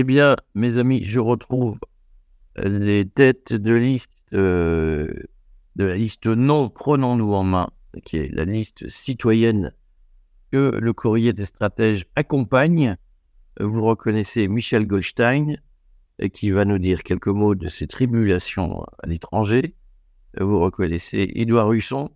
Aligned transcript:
Eh 0.00 0.02
bien, 0.02 0.34
mes 0.54 0.78
amis, 0.78 1.02
je 1.04 1.20
retrouve 1.20 1.78
les 2.56 3.06
têtes 3.06 3.52
de 3.52 3.74
liste 3.74 4.24
euh, 4.32 5.12
de 5.76 5.84
la 5.84 5.94
liste 5.94 6.26
non 6.26 6.70
prenons-nous 6.70 7.34
en 7.34 7.44
main, 7.44 7.68
qui 8.06 8.16
est 8.16 8.34
la 8.34 8.46
liste 8.46 8.88
citoyenne 8.88 9.74
que 10.52 10.78
le 10.80 10.92
courrier 10.94 11.34
des 11.34 11.44
stratèges 11.44 12.06
accompagne. 12.16 12.96
Vous 13.60 13.84
reconnaissez 13.84 14.48
Michel 14.48 14.86
Goldstein, 14.86 15.58
qui 16.32 16.50
va 16.50 16.64
nous 16.64 16.78
dire 16.78 17.02
quelques 17.02 17.26
mots 17.26 17.54
de 17.54 17.68
ses 17.68 17.86
tribulations 17.86 18.82
à 19.02 19.06
l'étranger. 19.06 19.74
Vous 20.40 20.60
reconnaissez 20.60 21.30
Édouard 21.34 21.74
Husson. 21.74 22.08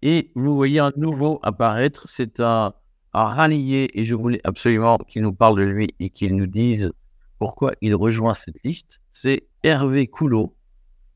Et 0.00 0.30
vous 0.36 0.54
voyez 0.54 0.78
un 0.78 0.92
nouveau 0.96 1.40
apparaître, 1.42 2.08
c'est 2.08 2.38
un, 2.38 2.72
un 3.14 3.24
rallié, 3.24 3.90
et 3.94 4.04
je 4.04 4.14
voulais 4.14 4.40
absolument 4.44 4.98
qu'il 5.08 5.22
nous 5.22 5.34
parle 5.34 5.58
de 5.58 5.64
lui 5.64 5.88
et 5.98 6.10
qu'il 6.10 6.36
nous 6.36 6.46
dise 6.46 6.92
pourquoi 7.38 7.72
il 7.80 7.94
rejoint 7.94 8.34
cette 8.34 8.62
liste. 8.64 9.00
C'est 9.12 9.46
Hervé 9.62 10.06
Coulot. 10.06 10.56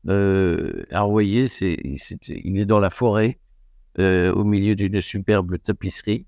Euh, 0.07 0.83
alors, 0.91 1.07
vous 1.07 1.13
voyez, 1.13 1.47
c'est, 1.47 1.77
il 1.83 2.59
est 2.59 2.65
dans 2.65 2.79
la 2.79 2.89
forêt, 2.89 3.39
euh, 3.99 4.33
au 4.33 4.43
milieu 4.43 4.75
d'une 4.75 5.01
superbe 5.01 5.57
tapisserie. 5.61 6.25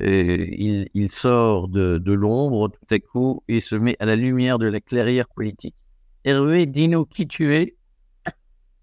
Euh, 0.00 0.46
il, 0.94 1.08
sort 1.08 1.68
de, 1.68 2.12
l'ombre 2.12 2.68
tout 2.68 2.94
à 2.94 2.98
coup 2.98 3.42
et 3.46 3.60
se 3.60 3.76
met 3.76 3.96
à 4.00 4.06
la 4.06 4.16
lumière 4.16 4.58
de 4.58 4.66
la 4.66 4.80
clairière 4.80 5.28
politique. 5.28 5.76
Hervé, 6.24 6.66
dis-nous 6.66 7.04
qui 7.04 7.28
tu 7.28 7.54
es 7.54 7.76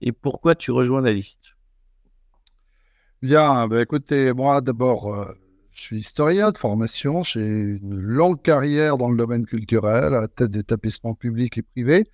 et 0.02 0.12
pourquoi 0.12 0.56
tu 0.56 0.72
rejoins 0.72 1.02
la 1.02 1.12
liste? 1.12 1.56
Bien, 3.22 3.68
bah 3.68 3.82
écoutez, 3.82 4.34
moi 4.34 4.62
d'abord, 4.62 5.14
euh, 5.14 5.34
je 5.82 5.88
suis 5.88 5.98
historien 5.98 6.52
de 6.52 6.58
formation. 6.60 7.24
J'ai 7.24 7.42
une 7.42 8.00
longue 8.00 8.40
carrière 8.44 9.00
dans 9.00 9.10
le 9.10 9.18
domaine 9.18 9.48
culturel, 9.48 10.14
à 10.14 10.22
la 10.22 10.28
tête 10.28 10.52
d'établissements 10.52 11.16
publics 11.16 11.58
et 11.58 11.64
privés. 11.64 12.08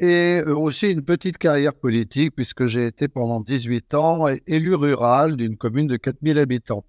Et 0.00 0.42
euh, 0.46 0.54
aussi 0.54 0.92
une 0.92 1.02
petite 1.02 1.38
carrière 1.38 1.74
politique, 1.74 2.34
puisque 2.36 2.66
j'ai 2.66 2.86
été 2.86 3.08
pendant 3.08 3.40
18 3.40 3.94
ans 3.94 4.26
élu 4.46 4.74
rural 4.74 5.36
d'une 5.36 5.56
commune 5.56 5.86
de 5.86 5.96
4000 5.96 6.38
habitants. 6.38 6.84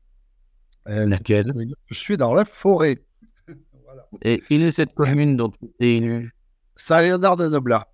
Laquelle? 0.85 1.53
Je 1.85 1.95
suis 1.95 2.17
dans 2.17 2.33
la 2.33 2.43
forêt. 2.43 2.97
voilà. 3.85 4.05
Et 4.21 4.43
quelle 4.49 4.63
est 4.63 4.71
cette 4.71 4.93
commune 4.93 5.37
dont 5.37 5.49
tu 5.49 5.69
es 5.79 5.95
élu? 5.97 6.35
Saint-Léonard 6.75 7.37
de 7.37 7.47
Noblat, 7.47 7.87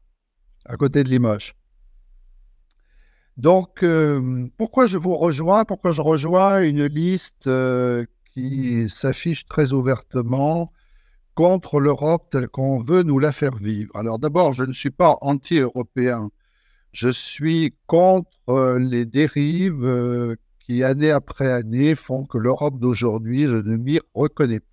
à 0.65 0.75
côté 0.75 1.03
de 1.03 1.09
Limoges. 1.09 1.53
Donc, 3.37 3.83
euh, 3.83 4.47
pourquoi 4.57 4.87
je 4.87 4.97
vous 4.97 5.15
rejoins? 5.15 5.65
Pourquoi 5.65 5.91
je 5.91 6.01
rejoins 6.01 6.61
une 6.61 6.85
liste 6.85 7.47
euh, 7.47 8.05
qui 8.33 8.89
s'affiche 8.89 9.45
très 9.45 9.73
ouvertement 9.73 10.71
contre 11.33 11.81
l'Europe 11.81 12.29
telle 12.31 12.47
qu'on 12.47 12.81
veut 12.81 13.03
nous 13.03 13.19
la 13.19 13.33
faire 13.33 13.55
vivre? 13.55 13.93
Alors 13.95 14.19
d'abord, 14.19 14.53
je 14.53 14.63
ne 14.63 14.71
suis 14.71 14.89
pas 14.89 15.17
anti-européen. 15.19 16.29
Je 16.93 17.09
suis 17.09 17.75
contre 17.87 18.29
euh, 18.47 18.79
les 18.79 19.05
dérives 19.05 20.37
qui, 20.59 20.83
année 20.83 21.11
après 21.11 21.51
année, 21.51 21.93
font 21.95 22.25
que 22.25 22.37
l'Europe 22.37 22.79
d'aujourd'hui, 22.79 23.47
je 23.47 23.57
ne 23.57 23.75
m'y 23.75 23.99
reconnais 24.13 24.61
plus. 24.61 24.69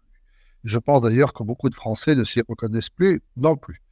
Je 0.62 0.78
pense 0.78 1.02
d'ailleurs 1.02 1.32
que 1.32 1.42
beaucoup 1.42 1.68
de 1.68 1.74
Français 1.74 2.14
ne 2.14 2.22
s'y 2.22 2.40
reconnaissent 2.48 2.90
plus 2.90 3.22
non 3.36 3.56
plus. 3.56 3.82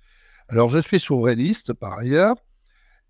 Alors, 0.49 0.69
je 0.69 0.79
suis 0.79 1.01
souverainiste 1.01 1.73
par 1.73 1.99
ailleurs. 1.99 2.37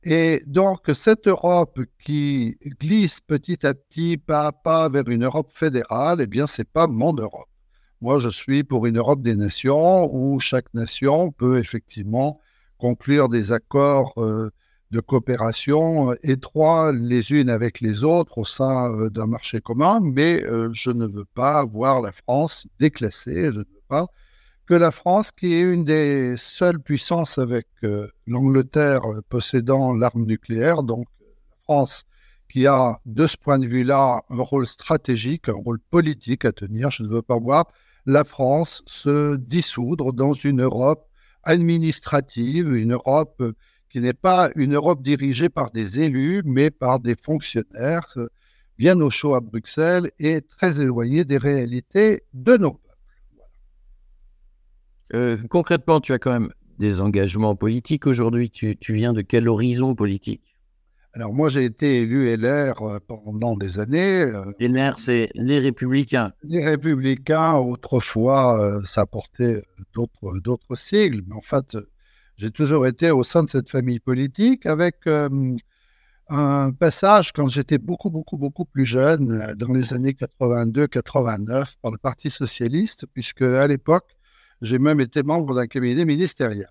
Et 0.02 0.42
donc, 0.46 0.90
cette 0.94 1.28
Europe 1.28 1.78
qui 2.02 2.56
glisse 2.80 3.20
petit 3.20 3.66
à 3.66 3.74
petit, 3.74 4.16
pas 4.16 4.46
à 4.46 4.52
pas, 4.52 4.88
vers 4.88 5.08
une 5.08 5.24
Europe 5.24 5.50
fédérale, 5.50 6.20
eh 6.22 6.26
bien, 6.26 6.46
c'est 6.46 6.68
pas 6.68 6.86
mon 6.86 7.12
Europe. 7.12 7.48
Moi, 8.00 8.18
je 8.18 8.30
suis 8.30 8.64
pour 8.64 8.86
une 8.86 8.96
Europe 8.96 9.20
des 9.20 9.36
nations 9.36 10.08
où 10.14 10.40
chaque 10.40 10.72
nation 10.72 11.32
peut 11.32 11.58
effectivement 11.58 12.40
conclure 12.78 13.28
des 13.28 13.52
accords 13.52 14.14
euh, 14.16 14.50
de 14.90 15.00
coopération 15.00 16.12
euh, 16.12 16.14
étroits 16.22 16.92
les 16.92 17.32
unes 17.32 17.50
avec 17.50 17.82
les 17.82 18.02
autres 18.02 18.38
au 18.38 18.44
sein 18.44 18.90
euh, 18.94 19.10
d'un 19.10 19.26
marché 19.26 19.60
commun, 19.60 20.00
mais 20.02 20.42
je 20.72 20.90
ne 20.90 21.06
veux 21.06 21.26
pas 21.26 21.62
voir 21.64 22.00
la 22.00 22.12
France 22.12 22.66
déclassée, 22.78 23.52
je 23.52 23.58
ne 23.58 23.64
veux 23.64 23.82
pas 23.88 24.06
que 24.70 24.76
la 24.76 24.92
France, 24.92 25.32
qui 25.32 25.52
est 25.52 25.62
une 25.62 25.82
des 25.82 26.36
seules 26.36 26.78
puissances 26.78 27.38
avec 27.38 27.66
euh, 27.82 28.06
l'Angleterre 28.28 29.02
euh, 29.04 29.20
possédant 29.28 29.92
l'arme 29.92 30.24
nucléaire, 30.26 30.84
donc 30.84 31.08
la 31.20 31.56
France 31.64 32.04
qui 32.48 32.68
a 32.68 33.00
de 33.04 33.26
ce 33.26 33.36
point 33.36 33.58
de 33.58 33.66
vue-là 33.66 34.20
un 34.30 34.42
rôle 34.42 34.68
stratégique, 34.68 35.48
un 35.48 35.54
rôle 35.54 35.80
politique 35.90 36.44
à 36.44 36.52
tenir, 36.52 36.88
je 36.92 37.02
ne 37.02 37.08
veux 37.08 37.20
pas 37.20 37.36
voir 37.36 37.64
la 38.06 38.22
France 38.22 38.84
se 38.86 39.34
dissoudre 39.34 40.12
dans 40.12 40.34
une 40.34 40.62
Europe 40.62 41.08
administrative, 41.42 42.72
une 42.72 42.92
Europe 42.92 43.38
euh, 43.40 43.54
qui 43.88 44.00
n'est 44.00 44.12
pas 44.12 44.50
une 44.54 44.76
Europe 44.76 45.02
dirigée 45.02 45.48
par 45.48 45.72
des 45.72 45.98
élus, 45.98 46.42
mais 46.44 46.70
par 46.70 47.00
des 47.00 47.16
fonctionnaires 47.16 48.16
bien 48.78 49.00
au 49.00 49.10
chaud 49.10 49.34
à 49.34 49.40
Bruxelles 49.40 50.12
et 50.20 50.42
très 50.42 50.80
éloignés 50.80 51.24
des 51.24 51.38
réalités 51.38 52.22
de 52.34 52.56
nos. 52.56 52.79
Euh, 55.14 55.36
concrètement, 55.48 56.00
tu 56.00 56.12
as 56.12 56.18
quand 56.18 56.32
même 56.32 56.52
des 56.78 57.00
engagements 57.00 57.56
politiques 57.56 58.06
aujourd'hui. 58.06 58.50
Tu, 58.50 58.76
tu, 58.76 58.94
viens 58.94 59.12
de 59.12 59.22
quel 59.22 59.48
horizon 59.48 59.94
politique? 59.94 60.56
Alors 61.12 61.32
moi, 61.32 61.48
j'ai 61.48 61.64
été 61.64 62.02
élu 62.02 62.34
LR 62.36 62.82
euh, 62.82 62.98
pendant 63.06 63.56
des 63.56 63.80
années. 63.80 64.22
Euh, 64.22 64.52
LR, 64.60 64.98
c'est 64.98 65.30
les 65.34 65.58
Républicains. 65.58 66.32
Les 66.44 66.64
Républicains, 66.64 67.54
autrefois, 67.54 68.80
ça 68.84 69.06
portait 69.06 69.62
d'autres, 69.94 70.38
d'autres 70.40 70.76
sigles. 70.76 71.22
Mais 71.26 71.34
en 71.34 71.40
fait, 71.40 71.76
j'ai 72.40 72.50
toujours 72.50 72.86
été 72.86 73.10
au 73.10 73.22
sein 73.22 73.42
de 73.42 73.50
cette 73.50 73.68
famille 73.68 74.00
politique 74.00 74.64
avec 74.64 75.06
euh, 75.06 75.28
un 76.30 76.72
passage 76.72 77.32
quand 77.32 77.48
j'étais 77.48 77.76
beaucoup, 77.76 78.08
beaucoup, 78.08 78.38
beaucoup 78.38 78.64
plus 78.64 78.86
jeune, 78.86 79.54
dans 79.58 79.72
les 79.74 79.92
années 79.92 80.12
82-89, 80.12 81.74
par 81.82 81.92
le 81.92 81.98
Parti 81.98 82.30
socialiste, 82.30 83.04
puisque 83.12 83.42
à 83.42 83.66
l'époque, 83.66 84.16
j'ai 84.62 84.78
même 84.78 85.00
été 85.00 85.22
membre 85.22 85.54
d'un 85.54 85.66
cabinet 85.66 86.04
ministériel. 86.04 86.68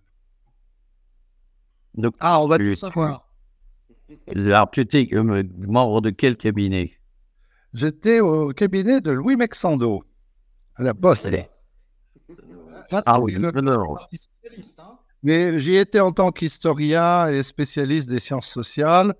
Donc, 1.95 2.16
Ah, 2.19 2.41
on 2.41 2.47
va 2.47 2.57
tu- 2.57 2.69
tout 2.72 2.75
savoir. 2.75 3.25
Alors, 4.35 4.72
tu 4.72 4.81
étais 4.81 5.07
euh, 5.13 5.44
membre 5.57 6.01
de 6.01 6.09
quel 6.09 6.35
cabinet? 6.38 6.94
J'étais 7.73 8.19
au 8.19 8.51
cabinet 8.53 9.01
de 9.01 9.11
Louis 9.11 9.35
Mexando, 9.35 10.03
à 10.75 10.83
la 10.83 10.94
Poste. 10.94 11.27
Allez. 11.27 11.45
Ah 13.05 13.19
oui, 13.19 13.33
le 13.33 13.51
non, 13.51 13.97
hein. 13.97 14.06
Mais 15.21 15.59
j'y 15.59 15.75
étais 15.75 16.00
en 16.00 16.11
tant 16.11 16.31
qu'historien 16.31 17.27
et 17.27 17.44
spécialiste 17.44 18.09
des 18.09 18.19
sciences 18.19 18.47
sociales, 18.47 19.13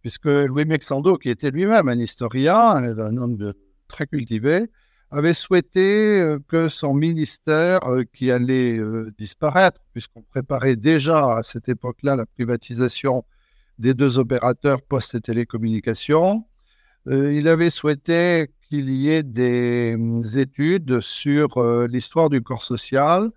puisque 0.00 0.24
Louis 0.26 0.64
Mexando, 0.64 1.18
qui 1.18 1.28
était 1.28 1.50
lui-même 1.50 1.88
un 1.88 1.98
historien, 1.98 2.56
un 2.76 3.16
homme 3.18 3.36
de- 3.36 3.58
très 3.88 4.06
cultivé, 4.06 4.70
avait 5.10 5.34
souhaité 5.34 6.20
euh, 6.20 6.38
que 6.46 6.68
son 6.68 6.94
ministère, 6.94 7.80
euh, 7.88 8.04
qui 8.12 8.30
allait 8.30 8.78
euh, 8.78 9.10
disparaître, 9.18 9.80
puisqu'on 9.92 10.22
préparait 10.22 10.76
déjà 10.76 11.36
à 11.36 11.42
cette 11.42 11.68
époque-là 11.68 12.16
la 12.16 12.26
privatisation 12.26 13.24
des 13.78 13.94
deux 13.94 14.18
opérateurs 14.18 14.82
postes 14.82 15.14
et 15.14 15.20
télécommunications, 15.20 16.44
il 17.06 17.48
avait 17.48 17.70
souhaité 17.70 18.50
qu'il 18.68 18.90
y 18.90 19.08
ait 19.08 19.22
des 19.22 19.94
hum, 19.94 20.22
études 20.36 21.00
sur 21.00 21.48
l'histoire 21.88 22.28
du 22.28 22.42
corps 22.42 22.62
social 22.62 23.30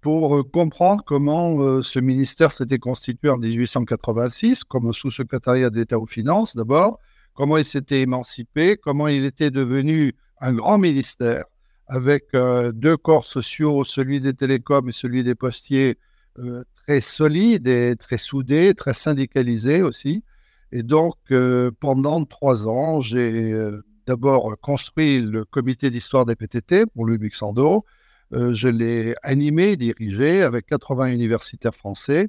pour 0.00 0.50
comprendre 0.50 1.04
comment 1.06 1.80
ce 1.80 2.00
ministère 2.00 2.50
s'était 2.50 2.80
constitué 2.80 3.30
en 3.30 3.38
1886, 3.38 4.64
comme 4.64 4.92
sous-secrétariat 4.92 5.70
d'État 5.70 6.00
aux 6.00 6.06
finances 6.06 6.56
d'abord, 6.56 6.98
comment 7.34 7.56
il 7.56 7.64
s'était 7.64 8.00
émancipé, 8.00 8.76
comment 8.76 9.06
il 9.06 9.24
était 9.24 9.52
devenu 9.52 10.16
un 10.44 10.52
grand 10.52 10.78
ministère 10.78 11.44
avec 11.86 12.26
euh, 12.34 12.70
deux 12.72 12.96
corps 12.96 13.24
sociaux, 13.24 13.82
celui 13.84 14.20
des 14.20 14.34
télécoms 14.34 14.88
et 14.88 14.92
celui 14.92 15.24
des 15.24 15.34
postiers, 15.34 15.96
euh, 16.38 16.62
très 16.74 17.00
solides 17.00 17.66
et 17.66 17.96
très 17.96 18.18
soudés, 18.18 18.74
très 18.74 18.94
syndicalisés 18.94 19.82
aussi. 19.82 20.22
Et 20.70 20.82
donc, 20.82 21.16
euh, 21.30 21.70
pendant 21.80 22.24
trois 22.24 22.68
ans, 22.68 23.00
j'ai 23.00 23.54
d'abord 24.06 24.54
construit 24.60 25.20
le 25.20 25.44
comité 25.46 25.88
d'histoire 25.90 26.26
des 26.26 26.36
PTT 26.36 26.86
pour 26.86 27.06
Louis 27.06 27.18
Mixando, 27.18 27.84
je 28.32 28.68
l'ai 28.68 29.14
animé, 29.22 29.76
dirigé 29.76 30.42
avec 30.42 30.66
80 30.66 31.06
universitaires 31.12 31.74
français 31.74 32.28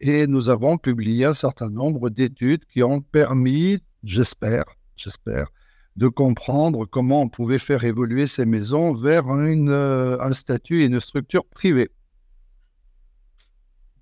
et 0.00 0.28
nous 0.28 0.48
avons 0.48 0.78
publié 0.78 1.24
un 1.24 1.34
certain 1.34 1.68
nombre 1.68 2.08
d'études 2.08 2.64
qui 2.66 2.84
ont 2.84 3.00
permis, 3.00 3.80
j'espère, 4.04 4.64
j'espère, 4.96 5.48
de 5.96 6.08
comprendre 6.08 6.86
comment 6.86 7.22
on 7.22 7.28
pouvait 7.28 7.58
faire 7.58 7.84
évoluer 7.84 8.26
ces 8.26 8.46
maisons 8.46 8.92
vers 8.92 9.26
une, 9.28 9.70
euh, 9.70 10.20
un 10.20 10.32
statut 10.32 10.82
et 10.82 10.86
une 10.86 11.00
structure 11.00 11.44
privée. 11.44 11.90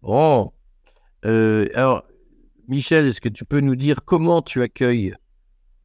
Bon. 0.03 0.53
Euh, 1.25 1.67
alors, 1.75 2.05
Michel, 2.69 3.07
est-ce 3.07 3.21
que 3.21 3.29
tu 3.29 3.45
peux 3.45 3.61
nous 3.61 3.77
dire 3.77 4.05
comment 4.05 4.43
tu 4.43 4.63
accueilles 4.63 5.15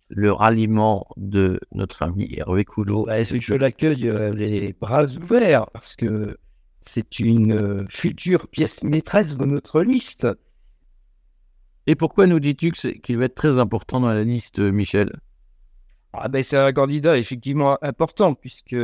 le 0.09 0.31
ralliement 0.31 1.07
de 1.17 1.59
notre 1.71 2.03
ami 2.03 2.33
Hervé 2.37 2.65
Coulot? 2.65 3.05
Bah, 3.05 3.19
est-ce 3.19 3.33
que 3.33 3.41
je 3.41 3.55
l'accueille 3.55 4.09
euh, 4.09 4.31
les 4.33 4.73
bras 4.73 5.05
ouverts 5.05 5.65
parce 5.71 5.95
que 5.95 6.37
c'est 6.85 7.19
une 7.19 7.53
euh, 7.53 7.85
future 7.87 8.47
pièce 8.47 8.83
maîtresse 8.83 9.37
de 9.37 9.45
notre 9.45 9.81
liste. 9.81 10.27
Et 11.87 11.95
pourquoi 11.95 12.27
nous 12.27 12.39
dis-tu 12.39 12.71
qu'il 12.71 13.17
va 13.17 13.25
être 13.25 13.35
très 13.35 13.57
important 13.57 13.99
dans 13.99 14.09
la 14.09 14.23
liste, 14.23 14.59
euh, 14.59 14.71
Michel? 14.71 15.11
Ah 16.15 16.29
ben, 16.29 16.43
c'est 16.43 16.57
un 16.57 16.71
candidat 16.71 17.17
effectivement 17.17 17.77
important 17.81 18.35
puisque 18.35 18.75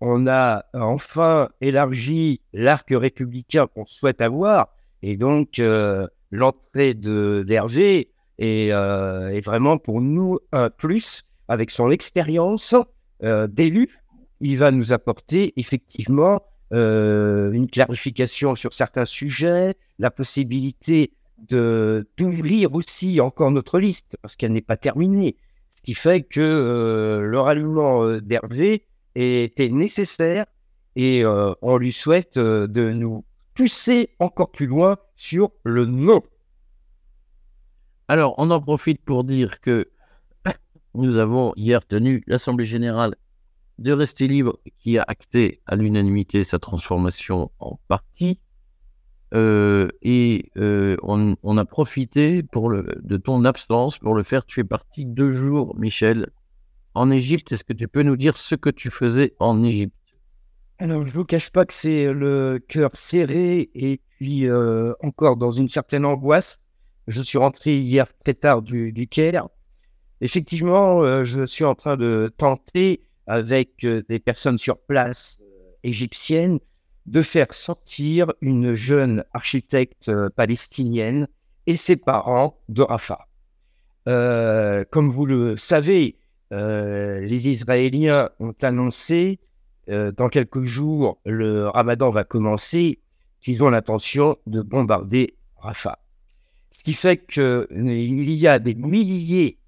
on 0.00 0.26
a 0.26 0.64
enfin 0.74 1.48
élargi 1.60 2.40
l'arc 2.52 2.88
républicain 2.90 3.68
qu'on 3.68 3.86
souhaite 3.86 4.20
avoir 4.20 4.74
et 5.02 5.16
donc 5.16 5.60
euh, 5.60 6.08
l'entrée 6.32 6.94
d'Hervé 6.94 8.10
est, 8.38 8.72
euh, 8.72 9.28
est 9.28 9.40
vraiment 9.40 9.78
pour 9.78 10.00
nous 10.00 10.40
un 10.50 10.70
plus 10.70 11.22
avec 11.46 11.70
son 11.70 11.88
expérience 11.92 12.74
euh, 13.22 13.46
d'élu. 13.46 14.00
Il 14.40 14.58
va 14.58 14.72
nous 14.72 14.92
apporter 14.92 15.52
effectivement 15.56 16.40
une 16.74 17.68
clarification 17.70 18.54
sur 18.54 18.72
certains 18.72 19.04
sujets, 19.04 19.74
la 19.98 20.10
possibilité 20.10 21.12
d'ouvrir 21.50 22.74
aussi 22.74 23.20
encore 23.20 23.50
notre 23.50 23.78
liste 23.78 24.16
parce 24.22 24.36
qu'elle 24.36 24.52
n'est 24.52 24.62
pas 24.62 24.78
terminée. 24.78 25.36
Ce 25.82 25.84
qui 25.84 25.94
fait 25.94 26.22
que 26.22 26.40
euh, 26.40 27.22
le 27.22 27.40
ralliement 27.40 28.04
euh, 28.04 28.20
d'Hervé 28.20 28.86
était 29.16 29.68
nécessaire 29.68 30.46
et 30.94 31.24
euh, 31.24 31.54
on 31.60 31.76
lui 31.76 31.90
souhaite 31.90 32.38
de 32.38 32.92
nous 32.92 33.24
pousser 33.54 34.10
encore 34.20 34.52
plus 34.52 34.68
loin 34.68 34.96
sur 35.16 35.50
le 35.64 35.84
non. 35.84 36.22
Alors, 38.06 38.36
on 38.38 38.52
en 38.52 38.60
profite 38.60 39.02
pour 39.04 39.24
dire 39.24 39.60
que 39.60 39.90
nous 40.94 41.16
avons 41.16 41.52
hier 41.56 41.84
tenu 41.84 42.22
l'Assemblée 42.28 42.66
générale 42.66 43.16
de 43.78 43.90
Rester 43.90 44.28
Libre 44.28 44.60
qui 44.78 44.98
a 44.98 45.04
acté 45.08 45.62
à 45.66 45.74
l'unanimité 45.74 46.44
sa 46.44 46.60
transformation 46.60 47.50
en 47.58 47.80
parti. 47.88 48.38
Euh, 49.34 49.88
et 50.02 50.50
euh, 50.58 50.96
on, 51.02 51.56
a 51.56 51.64
profité 51.64 52.42
de 52.42 53.16
ton 53.16 53.44
absence 53.44 53.98
pour 53.98 54.14
le 54.14 54.22
faire. 54.22 54.44
Tu 54.44 54.60
es 54.60 54.64
parti 54.64 55.06
deux 55.06 55.30
jours, 55.30 55.74
Michel, 55.78 56.30
en 56.94 57.10
Égypte. 57.10 57.52
Est-ce 57.52 57.64
que 57.64 57.72
tu 57.72 57.88
peux 57.88 58.02
nous 58.02 58.16
dire 58.16 58.36
ce 58.36 58.54
que 58.54 58.70
tu 58.70 58.90
faisais 58.90 59.34
en 59.38 59.62
Égypte? 59.62 59.94
Alors, 60.78 61.06
je 61.06 61.12
vous 61.12 61.24
cache 61.24 61.50
pas 61.50 61.64
que 61.64 61.72
c'est 61.72 62.12
le 62.12 62.58
cœur 62.58 62.90
serré 62.94 63.70
et 63.74 64.00
puis 64.18 64.48
euh, 64.48 64.92
encore 65.00 65.36
dans 65.36 65.52
une 65.52 65.68
certaine 65.68 66.04
angoisse. 66.04 66.60
Je 67.06 67.20
suis 67.20 67.38
rentré 67.38 67.78
hier 67.78 68.06
très 68.18 68.34
tard 68.34 68.62
du, 68.62 69.06
Caire. 69.10 69.48
Effectivement, 70.20 71.02
euh, 71.02 71.24
je 71.24 71.44
suis 71.46 71.64
en 71.64 71.74
train 71.74 71.96
de 71.96 72.32
tenter 72.36 73.04
avec 73.26 73.84
euh, 73.84 74.02
des 74.08 74.18
personnes 74.18 74.58
sur 74.58 74.78
place 74.78 75.38
euh, 75.40 75.72
égyptiennes 75.82 76.58
de 77.06 77.22
faire 77.22 77.52
sortir 77.52 78.32
une 78.40 78.74
jeune 78.74 79.24
architecte 79.32 80.08
euh, 80.08 80.30
palestinienne 80.30 81.28
et 81.66 81.76
ses 81.76 81.96
parents 81.96 82.58
de 82.68 82.82
Rafah. 82.82 83.26
Euh, 84.08 84.84
comme 84.90 85.10
vous 85.10 85.26
le 85.26 85.56
savez, 85.56 86.16
euh, 86.52 87.20
les 87.20 87.48
Israéliens 87.48 88.30
ont 88.40 88.54
annoncé 88.62 89.40
dans 89.88 90.28
quelques 90.28 90.62
jours, 90.62 91.20
le 91.26 91.66
ramadan 91.66 92.10
va 92.10 92.22
commencer, 92.22 93.00
qu'ils 93.40 93.64
ont 93.64 93.68
l'intention 93.68 94.36
de 94.46 94.62
bombarder 94.62 95.36
Rafah. 95.56 95.98
Ce 96.70 96.84
qui 96.84 96.94
fait 96.94 97.26
qu'il 97.26 98.30
y 98.30 98.46
a 98.46 98.60
des 98.60 98.74
milliers 98.74 99.58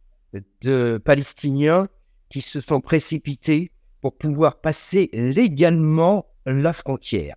de 0.62 0.98
Palestiniens 1.04 1.88
qui 2.28 2.40
se 2.40 2.60
sont 2.60 2.80
précipités 2.80 3.72
pour 4.00 4.16
pouvoir 4.16 4.60
passer 4.60 5.10
légalement 5.12 6.26
la 6.46 6.72
frontière. 6.72 7.36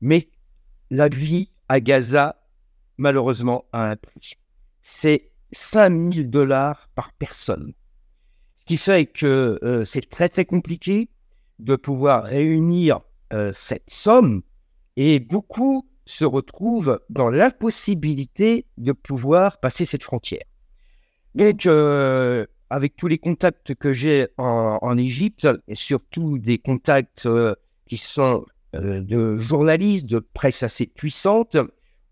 Mais 0.00 0.28
la 0.90 1.08
vie 1.08 1.50
à 1.68 1.80
Gaza, 1.80 2.42
malheureusement, 2.98 3.64
a 3.72 3.90
un 3.90 3.96
prix. 3.96 4.34
C'est 4.82 5.30
5000 5.52 6.30
dollars 6.30 6.88
par 6.94 7.12
personne. 7.12 7.72
Ce 8.56 8.64
qui 8.66 8.76
fait 8.76 9.06
que 9.06 9.58
euh, 9.62 9.84
c'est 9.84 10.08
très 10.08 10.28
très 10.28 10.44
compliqué 10.44 11.08
de 11.58 11.76
pouvoir 11.76 12.24
réunir 12.24 13.00
euh, 13.32 13.50
cette 13.52 13.90
somme 13.90 14.42
et 14.96 15.20
beaucoup 15.20 15.88
se 16.04 16.24
retrouvent 16.24 17.00
dans 17.08 17.30
l'impossibilité 17.30 18.66
de 18.76 18.92
pouvoir 18.92 19.60
passer 19.60 19.84
cette 19.84 20.02
frontière. 20.02 20.44
Donc, 21.34 21.66
euh, 21.66 22.46
avec 22.70 22.96
tous 22.96 23.06
les 23.06 23.18
contacts 23.18 23.74
que 23.74 23.92
j'ai 23.92 24.28
en, 24.36 24.78
en 24.82 24.98
Égypte, 24.98 25.48
et 25.68 25.74
surtout 25.74 26.38
des 26.38 26.58
contacts 26.58 27.28
qui 27.86 27.96
sont 27.96 28.44
euh, 28.74 29.00
de 29.02 29.36
journalistes, 29.36 30.06
de 30.06 30.18
presse 30.18 30.62
assez 30.62 30.86
puissante, 30.86 31.58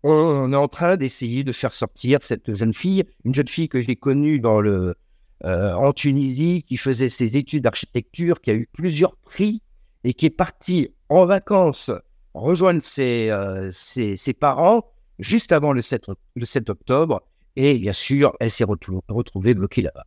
on, 0.03 0.53
est 0.53 0.55
en 0.55 0.67
train 0.67 0.95
d'essayer 0.95 1.43
de 1.43 1.51
faire 1.51 1.73
sortir 1.73 2.19
cette 2.21 2.53
jeune 2.53 2.73
fille, 2.73 3.03
une 3.23 3.33
jeune 3.33 3.47
fille 3.47 3.67
que 3.69 3.79
j'ai 3.79 3.95
connue 3.95 4.39
dans 4.39 4.61
le, 4.61 4.95
euh, 5.43 5.73
en 5.73 5.91
Tunisie, 5.91 6.63
qui 6.67 6.77
faisait 6.77 7.09
ses 7.09 7.37
études 7.37 7.63
d'architecture, 7.63 8.41
qui 8.41 8.51
a 8.51 8.53
eu 8.53 8.69
plusieurs 8.73 9.15
prix 9.17 9.61
et 10.03 10.13
qui 10.13 10.27
est 10.27 10.31
partie 10.31 10.93
en 11.09 11.25
vacances 11.25 11.91
rejoindre 12.33 12.81
ses, 12.81 13.29
euh, 13.31 13.69
ses, 13.71 14.33
parents 14.33 14.91
juste 15.19 15.51
avant 15.51 15.73
le 15.73 15.81
7, 15.81 16.07
le 16.35 16.45
7 16.45 16.69
octobre. 16.69 17.21
Et 17.55 17.77
bien 17.79 17.93
sûr, 17.93 18.35
elle 18.39 18.51
s'est 18.51 18.63
retrou- 18.63 19.01
retrouvée 19.09 19.53
bloquée 19.53 19.81
là-bas. 19.81 20.05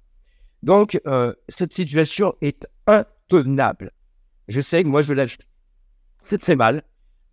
Donc, 0.62 0.98
cette 1.48 1.74
situation 1.74 2.34
est 2.40 2.66
intenable. 2.86 3.92
Je 4.48 4.62
sais 4.62 4.82
que 4.82 4.88
moi, 4.88 5.02
je 5.02 5.12
la 5.12 5.26
très 6.38 6.56
mal. 6.56 6.82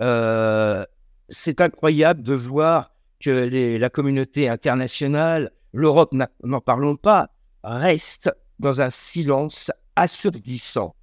Euh, 0.01 0.85
c'est 1.29 1.61
incroyable 1.61 2.23
de 2.23 2.33
voir 2.33 2.91
que 3.19 3.77
la 3.77 3.89
communauté 3.89 4.49
internationale, 4.49 5.51
l'Europe, 5.73 6.13
n'en 6.43 6.61
parlons 6.61 6.95
pas, 6.95 7.29
reste 7.63 8.31
dans 8.59 8.81
un 8.81 8.89
silence 8.89 9.71
assourdissant. 9.95 10.95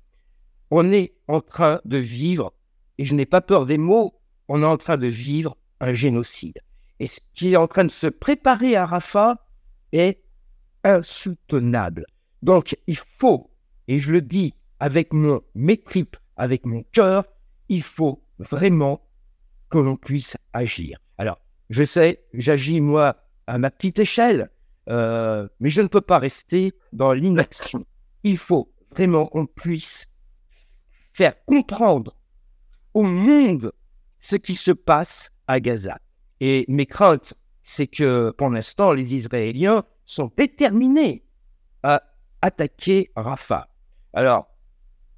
On 0.70 0.90
est 0.90 1.14
en 1.28 1.40
train 1.40 1.80
de 1.84 1.96
vivre, 1.96 2.52
et 2.98 3.06
je 3.06 3.14
n'ai 3.14 3.26
pas 3.26 3.40
peur 3.40 3.66
des 3.66 3.78
mots, 3.78 4.20
on 4.48 4.62
est 4.62 4.66
en 4.66 4.76
train 4.76 4.96
de 4.96 5.06
vivre 5.06 5.56
un 5.80 5.92
génocide. 5.92 6.58
Et 7.00 7.06
ce 7.06 7.20
qui 7.32 7.52
est 7.52 7.56
en 7.56 7.68
train 7.68 7.84
de 7.84 7.90
se 7.90 8.08
préparer 8.08 8.76
à 8.76 8.84
Rafah 8.84 9.46
est 9.92 10.22
insoutenable. 10.84 12.04
Donc 12.42 12.76
il 12.86 12.96
faut, 12.96 13.50
et 13.86 13.98
je 13.98 14.12
le 14.12 14.20
dis 14.20 14.54
avec 14.80 15.12
mon, 15.12 15.40
mes 15.54 15.76
tripes, 15.76 16.16
avec 16.36 16.66
mon 16.66 16.82
cœur, 16.92 17.24
il 17.68 17.82
faut 17.82 18.22
vraiment 18.38 19.06
que 19.68 19.78
l'on 19.78 19.96
puisse 19.96 20.36
agir. 20.52 20.98
Alors, 21.18 21.40
je 21.70 21.84
sais, 21.84 22.24
j'agis 22.32 22.80
moi 22.80 23.16
à 23.46 23.58
ma 23.58 23.70
petite 23.70 23.98
échelle, 23.98 24.50
euh, 24.88 25.48
mais 25.60 25.70
je 25.70 25.82
ne 25.82 25.88
peux 25.88 26.00
pas 26.00 26.18
rester 26.18 26.72
dans 26.92 27.12
l'inaction. 27.12 27.84
Il 28.22 28.38
faut 28.38 28.72
vraiment 28.90 29.26
qu'on 29.26 29.46
puisse 29.46 30.06
faire 31.12 31.44
comprendre 31.44 32.16
au 32.94 33.02
monde 33.02 33.72
ce 34.20 34.36
qui 34.36 34.54
se 34.54 34.70
passe 34.70 35.30
à 35.46 35.60
Gaza. 35.60 35.98
Et 36.40 36.64
mes 36.68 36.86
craintes, 36.86 37.34
c'est 37.62 37.86
que 37.86 38.30
pour 38.30 38.48
l'instant, 38.48 38.92
les 38.92 39.14
Israéliens 39.14 39.84
sont 40.04 40.30
déterminés 40.36 41.24
à 41.82 42.02
attaquer 42.40 43.10
Rafah. 43.14 43.68
Alors, 44.14 44.48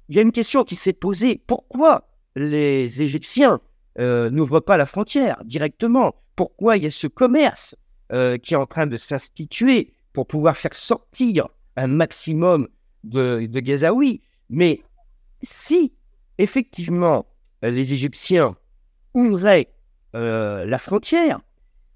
il 0.09 0.15
y 0.15 0.19
a 0.19 0.21
une 0.21 0.31
question 0.33 0.63
qui 0.63 0.75
s'est 0.75 0.93
posée. 0.93 1.41
Pourquoi 1.47 2.10
les 2.35 3.01
Égyptiens 3.01 3.61
euh, 3.99 4.29
n'ouvrent 4.29 4.59
pas 4.59 4.77
la 4.77 4.85
frontière 4.85 5.41
directement. 5.43 6.15
Pourquoi 6.35 6.77
il 6.77 6.83
y 6.83 6.87
a 6.87 6.91
ce 6.91 7.07
commerce 7.07 7.75
euh, 8.11 8.37
qui 8.37 8.53
est 8.53 8.57
en 8.57 8.65
train 8.65 8.87
de 8.87 8.97
s'instituer 8.97 9.93
pour 10.13 10.27
pouvoir 10.27 10.57
faire 10.57 10.73
sortir 10.73 11.47
un 11.75 11.87
maximum 11.87 12.67
de, 13.03 13.45
de 13.45 13.59
Gazaouis? 13.59 14.21
Mais 14.49 14.81
si 15.41 15.93
effectivement 16.37 17.25
les 17.61 17.93
Égyptiens 17.93 18.55
ouvraient 19.13 19.73
euh, 20.15 20.65
la 20.65 20.77
frontière, 20.77 21.41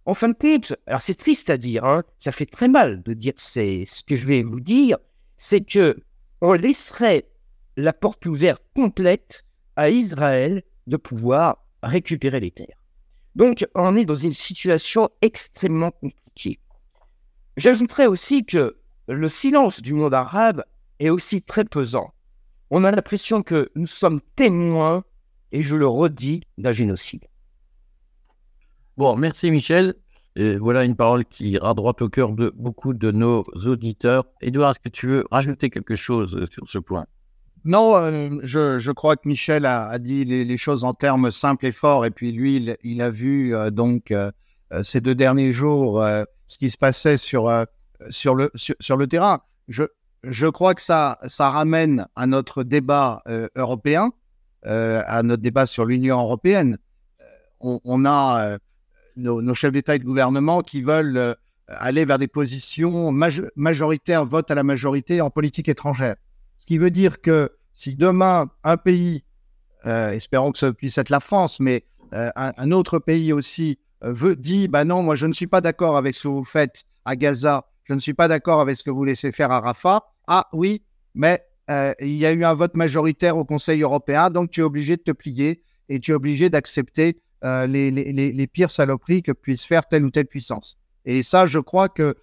en 0.05 0.13
fin 0.13 0.29
de 0.29 0.33
compte, 0.33 0.75
alors 0.85 1.01
c'est 1.01 1.15
triste 1.15 1.49
à 1.49 1.57
dire, 1.57 1.83
hein, 1.83 2.03
ça 2.19 2.31
fait 2.31 2.45
très 2.45 2.67
mal 2.67 3.01
de 3.03 3.13
dire 3.13 3.33
ce 3.37 4.03
que 4.03 4.15
je 4.15 4.27
vais 4.27 4.43
vous 4.43 4.59
dire, 4.59 4.97
c'est 5.37 5.61
que 5.61 5.97
on 6.41 6.53
laisserait 6.53 7.27
la 7.77 7.93
porte 7.93 8.25
ouverte 8.25 8.61
complète 8.75 9.45
à 9.75 9.89
Israël 9.89 10.63
de 10.87 10.97
pouvoir 10.97 11.65
récupérer 11.83 12.39
les 12.39 12.51
terres. 12.51 12.77
Donc, 13.35 13.67
on 13.75 13.95
est 13.95 14.05
dans 14.05 14.15
une 14.15 14.33
situation 14.33 15.09
extrêmement 15.21 15.91
compliquée. 15.91 16.59
J'ajouterais 17.57 18.07
aussi 18.07 18.45
que 18.45 18.77
le 19.07 19.29
silence 19.29 19.81
du 19.81 19.93
monde 19.93 20.13
arabe 20.13 20.63
est 20.99 21.09
aussi 21.09 21.41
très 21.41 21.65
pesant. 21.65 22.13
On 22.71 22.83
a 22.83 22.91
l'impression 22.91 23.43
que 23.43 23.69
nous 23.75 23.87
sommes 23.87 24.21
témoins, 24.35 25.03
et 25.51 25.61
je 25.61 25.75
le 25.75 25.87
redis, 25.87 26.41
d'un 26.57 26.71
génocide. 26.71 27.25
Bon, 28.97 29.15
merci 29.15 29.51
Michel. 29.51 29.95
Et 30.37 30.57
voilà 30.57 30.83
une 30.83 30.95
parole 30.95 31.23
qui 31.25 31.51
ira 31.51 31.73
droit 31.73 31.95
au 32.01 32.09
cœur 32.09 32.31
de 32.31 32.51
beaucoup 32.55 32.93
de 32.93 33.11
nos 33.11 33.43
auditeurs. 33.65 34.25
Edouard, 34.41 34.71
est-ce 34.71 34.79
que 34.79 34.89
tu 34.89 35.07
veux 35.07 35.25
rajouter 35.31 35.69
quelque 35.69 35.95
chose 35.95 36.45
sur 36.49 36.69
ce 36.69 36.79
point? 36.79 37.05
Non, 37.65 37.95
euh, 37.95 38.39
je, 38.43 38.77
je, 38.77 38.91
crois 38.91 39.15
que 39.15 39.27
Michel 39.27 39.65
a, 39.65 39.87
a 39.87 39.97
dit 39.97 40.23
les, 40.23 40.45
les, 40.45 40.57
choses 40.57 40.83
en 40.83 40.93
termes 40.93 41.31
simples 41.31 41.65
et 41.65 41.71
forts. 41.71 42.05
Et 42.05 42.11
puis 42.11 42.31
lui, 42.31 42.57
il, 42.57 42.77
il 42.83 43.01
a 43.01 43.09
vu 43.09 43.55
euh, 43.55 43.71
donc 43.71 44.11
euh, 44.11 44.31
ces 44.83 45.01
deux 45.01 45.15
derniers 45.15 45.51
jours 45.51 46.03
ce 46.47 46.57
qui 46.59 46.69
se 46.69 46.77
passait 46.77 47.17
sur, 47.17 47.51
sur, 48.09 48.35
le, 48.35 48.51
sur, 48.55 48.97
le 48.97 49.07
terrain. 49.07 49.41
Je, 49.67 49.83
je 50.23 50.45
crois 50.45 50.75
que 50.75 50.81
ça, 50.81 51.17
ça 51.27 51.49
ramène 51.49 52.07
à 52.15 52.27
notre 52.27 52.63
débat 52.63 53.23
européen, 53.55 54.11
à 54.63 55.23
notre 55.23 55.41
débat 55.41 55.65
sur 55.65 55.85
l'Union 55.85 56.19
européenne. 56.19 56.77
On, 57.61 57.79
on 57.83 58.05
a 58.05 58.57
nos, 59.15 59.41
nos, 59.41 59.53
chefs 59.53 59.71
d'État 59.71 59.95
et 59.95 59.99
de 59.99 60.03
gouvernement 60.03 60.61
qui 60.61 60.81
veulent 60.81 61.35
aller 61.67 62.05
vers 62.05 62.19
des 62.19 62.27
positions 62.27 63.11
majoritaires, 63.55 64.25
vote 64.25 64.51
à 64.51 64.55
la 64.55 64.63
majorité 64.63 65.21
en 65.21 65.29
politique 65.29 65.69
étrangère. 65.69 66.15
Ce 66.57 66.65
qui 66.65 66.77
veut 66.77 66.91
dire 66.91 67.21
que 67.21 67.51
si 67.73 67.95
demain 67.95 68.49
un 68.63 68.77
pays, 68.77 69.23
euh, 69.85 70.11
espérons 70.11 70.51
que 70.51 70.57
ce 70.57 70.67
puisse 70.67 70.97
être 70.97 71.09
la 71.09 71.19
France, 71.19 71.59
mais 71.59 71.83
euh, 72.13 72.29
un, 72.35 72.71
autre 72.71 72.99
pays 72.99 73.33
aussi 73.33 73.77
euh, 74.03 74.11
veut 74.11 74.35
dit, 74.35 74.67
bah 74.67 74.85
non, 74.85 75.03
moi 75.03 75.15
je 75.15 75.27
ne 75.27 75.33
suis 75.33 75.47
pas 75.47 75.61
d'accord 75.61 75.97
avec 75.97 76.15
ce 76.15 76.23
que 76.23 76.27
vous 76.29 76.45
faites 76.45 76.85
à 77.03 77.15
Gaza, 77.15 77.65
je 77.83 77.93
ne 77.93 77.99
suis 77.99 78.13
pas 78.13 78.27
d'accord 78.27 78.61
avec 78.61 78.77
ce 78.77 78.83
que 78.83 78.89
vous 78.89 79.03
laissez 79.03 79.31
faire 79.31 79.51
à 79.51 79.59
Rafah. 79.59 80.05
Ah 80.27 80.47
oui, 80.53 80.83
mais 81.13 81.45
il 81.69 82.15
y 82.15 82.25
a 82.25 82.31
eu 82.31 82.43
un 82.43 82.53
vote 82.53 82.75
majoritaire 82.75 83.37
au 83.37 83.43
Conseil 83.43 83.81
européen, 83.81 84.29
donc 84.29 84.51
tu 84.51 84.61
es 84.61 84.63
obligé 84.63 84.97
de 84.97 85.01
te 85.01 85.11
plier 85.11 85.63
et 85.89 85.99
tu 85.99 86.11
es 86.11 86.13
obligé 86.13 86.49
d'accepter 86.49 87.21
les, 87.43 87.91
les, 87.91 88.11
les, 88.11 88.47
pires 88.47 88.69
saloperies 88.69 89.23
que 89.23 89.31
puisse 89.31 89.63
faire 89.63 89.87
telle 89.87 90.05
ou 90.05 90.11
telle 90.11 90.27
puissance. 90.27 90.77
Et 91.05 91.23
ça, 91.23 91.47
je 91.47 91.59
crois 91.59 91.89
que 91.89 92.15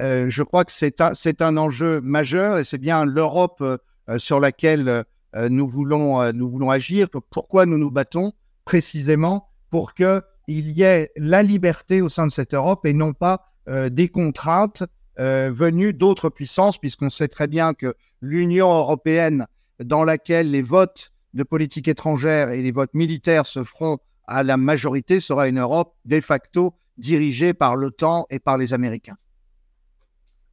euh, 0.00 0.30
je 0.30 0.42
crois 0.42 0.64
que 0.64 0.72
c'est 0.72 1.42
un, 1.42 1.56
enjeu 1.56 2.00
majeur 2.00 2.58
et 2.58 2.64
c'est 2.64 2.78
bien 2.78 3.04
l'Europe 3.04 3.60
euh, 3.60 3.78
sur 4.18 4.40
laquelle 4.40 5.04
euh, 5.36 5.48
nous 5.48 5.68
voulons 5.68 6.32
nous 6.32 6.50
voulons 6.50 6.70
agir. 6.70 7.08
Pourquoi 7.30 7.66
nous 7.66 7.78
nous 7.78 7.90
battons 7.90 8.32
précisément 8.64 9.48
pour 9.68 9.94
que 9.94 10.22
il 10.48 10.70
y 10.70 10.82
ait 10.82 11.12
la 11.16 11.42
liberté 11.42 12.00
au 12.00 12.08
sein 12.08 12.26
de 12.26 12.32
cette 12.32 12.54
Europe 12.54 12.84
et 12.86 12.92
non 12.92 13.12
pas 13.12 13.46
des 13.68 14.08
contraintes 14.08 14.82
venues 15.16 15.92
d'autres 15.92 16.28
puissances, 16.28 16.78
puisqu'on 16.78 17.10
sait 17.10 17.28
très 17.28 17.46
bien 17.46 17.72
que 17.72 17.94
l'Union 18.20 18.68
européenne, 18.72 19.46
dans 19.78 20.02
laquelle 20.02 20.50
les 20.50 20.62
votes 20.62 21.12
de 21.34 21.44
politique 21.44 21.86
étrangère 21.86 22.50
et 22.50 22.62
les 22.62 22.72
votes 22.72 22.94
militaires 22.94 23.46
se 23.46 23.62
feront 23.62 23.98
à 24.26 24.42
la 24.42 24.56
majorité, 24.56 25.20
sera 25.20 25.46
une 25.46 25.60
Europe 25.60 25.94
de 26.04 26.20
facto 26.20 26.74
dirigée 26.98 27.54
par 27.54 27.76
l'OTAN 27.76 28.26
et 28.30 28.40
par 28.40 28.58
les 28.58 28.74
Américains. 28.74 29.16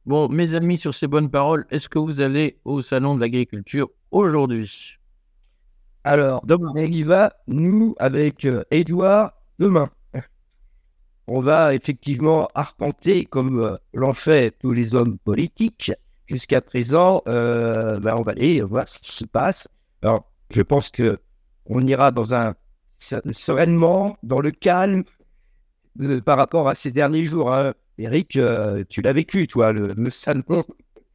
Bon, 0.08 0.26
mes 0.30 0.54
amis, 0.54 0.78
sur 0.78 0.94
ces 0.94 1.06
bonnes 1.06 1.28
paroles, 1.28 1.66
est-ce 1.70 1.86
que 1.86 1.98
vous 1.98 2.22
allez 2.22 2.58
au 2.64 2.80
Salon 2.80 3.14
de 3.14 3.20
l'Agriculture 3.20 3.90
aujourd'hui? 4.10 4.96
Alors, 6.02 6.40
demain. 6.46 6.72
on 6.74 6.78
y 6.78 7.02
va, 7.02 7.34
nous, 7.46 7.94
avec 7.98 8.46
euh, 8.46 8.64
Edouard, 8.70 9.34
demain. 9.58 9.90
On 11.26 11.40
va 11.40 11.74
effectivement 11.74 12.48
arpenter, 12.54 13.26
comme 13.26 13.60
euh, 13.62 13.76
l'ont 13.92 14.14
fait 14.14 14.56
tous 14.58 14.72
les 14.72 14.94
hommes 14.94 15.18
politiques 15.18 15.92
jusqu'à 16.24 16.62
présent, 16.62 17.20
euh, 17.28 18.00
ben 18.00 18.14
on 18.16 18.22
va 18.22 18.32
aller 18.32 18.62
voir 18.62 18.88
ce 18.88 19.00
qui 19.00 19.12
se 19.12 19.26
passe. 19.26 19.68
Alors, 20.00 20.32
je 20.48 20.62
pense 20.62 20.88
que 20.90 21.18
on 21.66 21.86
ira 21.86 22.12
dans 22.12 22.32
un 22.32 22.54
sereinement, 22.98 24.16
dans 24.22 24.40
le 24.40 24.52
calme, 24.52 25.04
par 26.24 26.38
rapport 26.38 26.66
à 26.66 26.74
ces 26.74 26.92
derniers 26.92 27.26
jours. 27.26 27.52
Hein. 27.52 27.74
Eric, 27.98 28.36
euh, 28.36 28.84
tu 28.88 29.02
l'as 29.02 29.12
vécu, 29.12 29.46
toi, 29.48 29.72
le, 29.72 30.10
salon 30.10 30.64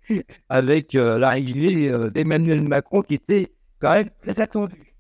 avec 0.50 0.96
euh, 0.96 1.18
l'arrivée 1.18 1.90
euh, 1.90 2.10
d'Emmanuel 2.10 2.68
Macron 2.68 3.02
qui 3.02 3.16
était 3.16 3.54
quand 3.80 3.94
même 3.94 4.10
très 4.22 4.42
attendu. 4.42 4.96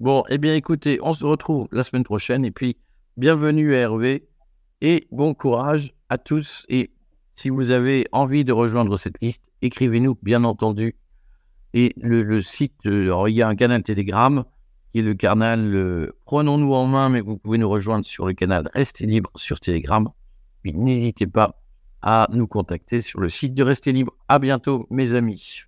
Bon, 0.00 0.24
eh 0.30 0.38
bien 0.38 0.54
écoutez, 0.54 0.98
on 1.02 1.12
se 1.12 1.24
retrouve 1.24 1.68
la 1.72 1.82
semaine 1.82 2.04
prochaine 2.04 2.44
et 2.44 2.50
puis 2.50 2.76
bienvenue 3.16 3.74
à 3.74 3.78
Hervé 3.78 4.28
et 4.80 5.06
bon 5.10 5.34
courage 5.34 5.92
à 6.08 6.18
tous 6.18 6.64
et 6.68 6.92
si 7.34 7.50
vous 7.50 7.70
avez 7.70 8.06
envie 8.12 8.44
de 8.44 8.52
rejoindre 8.52 8.96
cette 8.96 9.20
liste, 9.20 9.44
écrivez-nous 9.60 10.16
bien 10.22 10.44
entendu 10.44 10.96
et 11.74 11.92
le, 12.00 12.40
site, 12.40 12.74
alors, 12.86 13.28
il 13.28 13.36
y 13.36 13.42
a 13.42 13.48
un 13.48 13.54
canal 13.54 13.82
Telegram 13.82 14.44
qui 14.90 15.00
est 15.00 15.02
le 15.02 15.14
canal 15.14 15.74
euh, 15.74 16.16
Prenons-nous 16.24 16.72
en 16.72 16.86
main, 16.86 17.10
mais 17.10 17.20
vous 17.20 17.36
pouvez 17.36 17.58
nous 17.58 17.68
rejoindre 17.68 18.04
sur 18.04 18.26
le 18.26 18.32
canal 18.32 18.70
Restez 18.72 19.04
libre 19.04 19.30
sur 19.36 19.60
Telegram. 19.60 20.08
N'hésitez 20.72 21.26
pas 21.26 21.60
à 22.02 22.28
nous 22.32 22.46
contacter 22.46 23.00
sur 23.00 23.20
le 23.20 23.28
site 23.28 23.54
de 23.54 23.62
Restez 23.62 23.92
libre. 23.92 24.12
À 24.28 24.38
bientôt, 24.38 24.86
mes 24.90 25.14
amis. 25.14 25.62